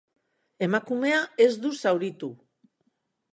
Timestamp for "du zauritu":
1.67-2.31